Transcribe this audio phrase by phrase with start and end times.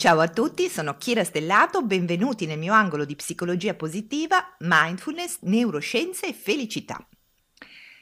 [0.00, 6.28] Ciao a tutti, sono Chiara Stellato, benvenuti nel mio angolo di psicologia positiva, mindfulness, neuroscienze
[6.28, 7.06] e felicità.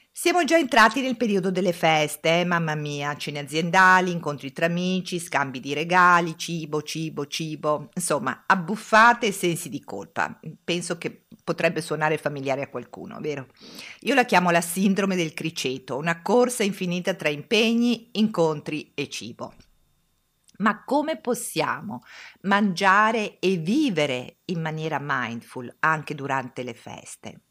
[0.09, 2.45] Siamo già entrati nel periodo delle feste, eh?
[2.45, 9.27] mamma mia, cene aziendali, incontri tra amici, scambi di regali, cibo, cibo, cibo, insomma, abbuffate
[9.27, 10.39] e sensi di colpa.
[10.63, 13.47] Penso che potrebbe suonare familiare a qualcuno, vero?
[14.03, 19.53] Io la chiamo la sindrome del criceto, una corsa infinita tra impegni, incontri e cibo.
[20.59, 22.01] Ma come possiamo
[22.41, 27.41] mangiare e vivere in maniera mindful anche durante le feste?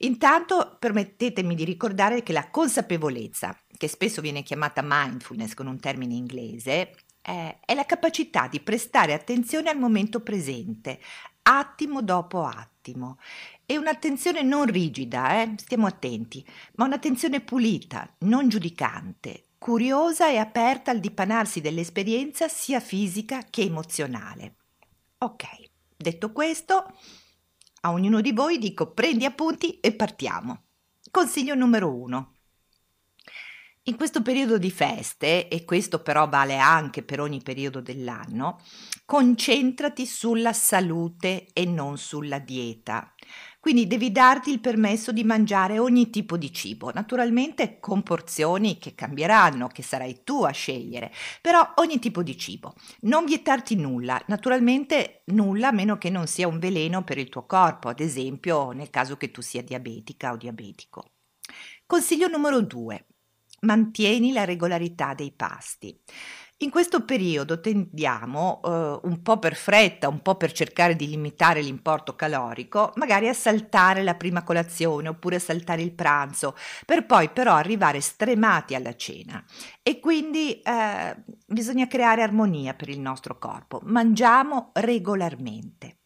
[0.00, 6.14] Intanto permettetemi di ricordare che la consapevolezza, che spesso viene chiamata mindfulness con un termine
[6.14, 11.00] inglese, è, la capacità di prestare attenzione al momento presente,
[11.42, 13.18] attimo dopo attimo.
[13.64, 15.54] E un'attenzione non rigida, eh?
[15.56, 23.44] stiamo attenti, ma un'attenzione pulita, non giudicante, curiosa e aperta al dipanarsi dell'esperienza sia fisica
[23.48, 24.56] che emozionale.
[25.18, 25.44] Ok,
[25.96, 26.92] detto questo,
[27.80, 30.64] a ognuno di voi dico prendi appunti e partiamo.
[31.10, 32.32] Consiglio numero uno.
[33.88, 38.60] In questo periodo di feste, e questo però vale anche per ogni periodo dell'anno,
[39.04, 43.14] concentrati sulla salute e non sulla dieta.
[43.66, 48.94] Quindi devi darti il permesso di mangiare ogni tipo di cibo, naturalmente con porzioni che
[48.94, 52.74] cambieranno, che sarai tu a scegliere, però ogni tipo di cibo.
[53.00, 57.44] Non vietarti nulla, naturalmente nulla a meno che non sia un veleno per il tuo
[57.44, 61.14] corpo, ad esempio nel caso che tu sia diabetica o diabetico.
[61.86, 63.06] Consiglio numero 2.
[63.62, 66.00] Mantieni la regolarità dei pasti.
[66.60, 71.60] In questo periodo tendiamo, eh, un po' per fretta, un po' per cercare di limitare
[71.60, 77.28] l'importo calorico, magari a saltare la prima colazione oppure a saltare il pranzo, per poi
[77.28, 79.44] però arrivare stremati alla cena.
[79.82, 81.14] E quindi eh,
[81.46, 83.80] bisogna creare armonia per il nostro corpo.
[83.82, 85.98] Mangiamo regolarmente.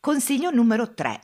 [0.00, 1.20] Consiglio numero 3.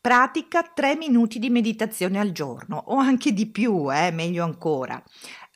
[0.00, 5.02] Pratica 3 minuti di meditazione al giorno o anche di più, eh, meglio ancora.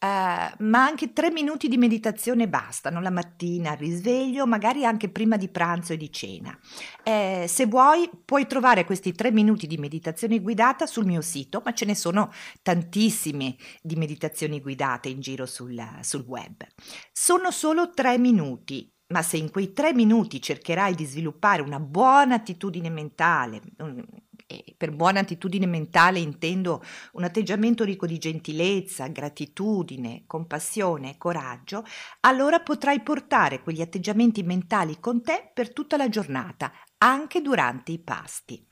[0.03, 5.37] Uh, ma anche tre minuti di meditazione bastano la mattina al risveglio, magari anche prima
[5.37, 6.59] di pranzo e di cena.
[7.03, 11.75] Eh, se vuoi, puoi trovare questi tre minuti di meditazione guidata sul mio sito, ma
[11.75, 16.67] ce ne sono tantissime di meditazioni guidate in giro sul, sul web.
[17.13, 22.37] Sono solo tre minuti, ma se in quei tre minuti cercherai di sviluppare una buona
[22.37, 23.61] attitudine mentale,
[24.51, 31.85] e per buona attitudine mentale intendo un atteggiamento ricco di gentilezza, gratitudine, compassione e coraggio,
[32.21, 38.01] allora potrai portare quegli atteggiamenti mentali con te per tutta la giornata, anche durante i
[38.01, 38.67] pasti.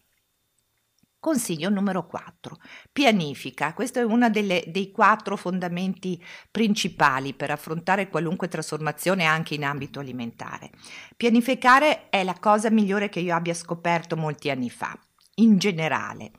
[1.21, 2.57] Consiglio numero 4.
[2.93, 3.73] Pianifica.
[3.75, 9.99] Questo è uno delle, dei quattro fondamenti principali per affrontare qualunque trasformazione anche in ambito
[9.99, 10.71] alimentare.
[11.17, 14.97] Pianificare è la cosa migliore che io abbia scoperto molti anni fa
[15.39, 16.31] in generale.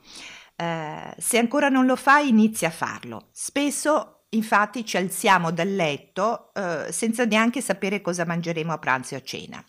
[0.56, 3.28] Eh, se ancora non lo fai, inizia a farlo.
[3.32, 9.18] Spesso, infatti, ci alziamo dal letto eh, senza neanche sapere cosa mangeremo a pranzo e
[9.18, 9.64] a cena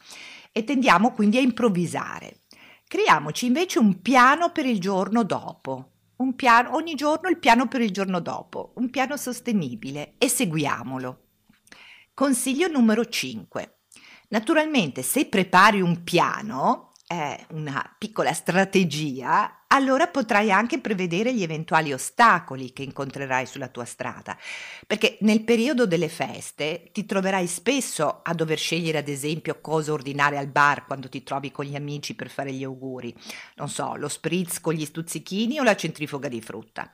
[0.52, 2.40] e tendiamo quindi a improvvisare.
[2.88, 5.88] Creiamoci invece un piano per il giorno dopo.
[6.36, 11.20] Piano, ogni giorno il piano per il giorno dopo, un piano sostenibile e seguiamolo.
[12.14, 13.80] Consiglio numero 5.
[14.30, 16.91] Naturalmente, se prepari un piano,
[17.50, 24.38] una piccola strategia, allora potrai anche prevedere gli eventuali ostacoli che incontrerai sulla tua strada,
[24.88, 30.38] perché nel periodo delle feste ti troverai spesso a dover scegliere ad esempio cosa ordinare
[30.38, 33.14] al bar quando ti trovi con gli amici per fare gli auguri,
[33.56, 36.92] non so, lo spritz con gli stuzzichini o la centrifuga di frutta.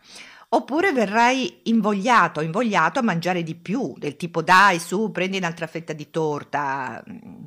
[0.49, 5.91] Oppure verrai invogliato, invogliato a mangiare di più, del tipo dai su, prendi un'altra fetta
[5.93, 7.03] di torta,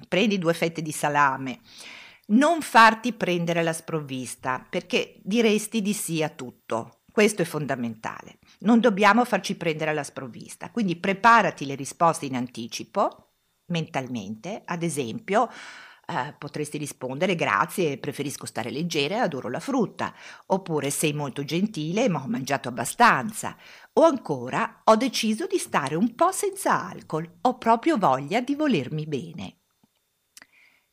[0.06, 1.60] prendi due fette di salame
[2.30, 7.02] non farti prendere la sprovvista, perché diresti di sì a tutto.
[7.10, 8.38] Questo è fondamentale.
[8.60, 10.70] Non dobbiamo farci prendere la sprovvista.
[10.70, 13.32] Quindi preparati le risposte in anticipo,
[13.66, 14.62] mentalmente.
[14.64, 15.48] Ad esempio,
[16.06, 20.14] eh, potresti rispondere grazie, preferisco stare leggera adoro la frutta.
[20.46, 23.56] Oppure sei molto gentile ma ho mangiato abbastanza.
[23.94, 29.06] O ancora ho deciso di stare un po' senza alcol, ho proprio voglia di volermi
[29.06, 29.59] bene.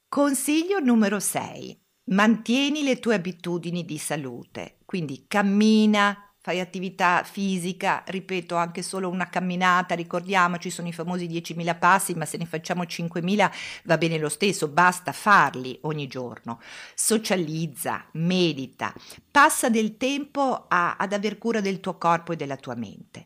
[0.10, 1.78] Consiglio numero 6.
[2.12, 9.28] Mantieni le tue abitudini di salute, quindi cammina, fai attività fisica, ripeto anche solo una
[9.28, 13.52] camminata, ricordiamoci sono i famosi 10.000 passi, ma se ne facciamo 5.000
[13.84, 16.62] va bene lo stesso, basta farli ogni giorno.
[16.96, 18.94] Socializza, medita,
[19.30, 23.26] passa del tempo a, ad aver cura del tuo corpo e della tua mente.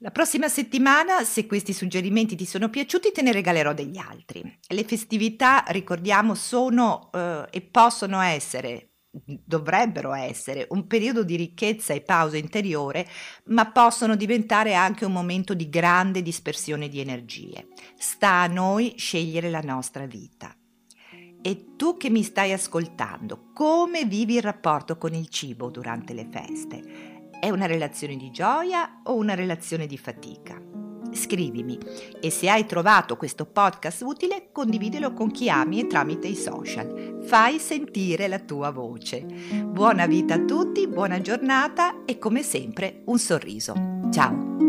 [0.00, 4.42] La prossima settimana, se questi suggerimenti ti sono piaciuti, te ne regalerò degli altri.
[4.68, 8.90] Le festività, ricordiamo, sono eh, e possono essere
[9.24, 13.08] dovrebbero essere un periodo di ricchezza e pausa interiore,
[13.46, 17.68] ma possono diventare anche un momento di grande dispersione di energie.
[17.96, 20.54] Sta a noi scegliere la nostra vita.
[21.40, 26.28] E tu che mi stai ascoltando, come vivi il rapporto con il cibo durante le
[26.30, 27.15] feste?
[27.38, 30.60] È una relazione di gioia o una relazione di fatica?
[31.12, 31.78] Scrivimi
[32.20, 37.20] e se hai trovato questo podcast utile condividilo con chi ami e tramite i social.
[37.24, 39.24] Fai sentire la tua voce.
[39.64, 43.74] Buona vita a tutti, buona giornata e come sempre un sorriso.
[44.10, 44.65] Ciao!